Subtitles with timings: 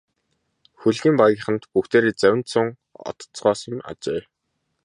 [0.81, 2.69] Хөлгийн багийнхан бүгдээрээ завинд суун
[3.09, 4.21] одоцгоосон ажээ.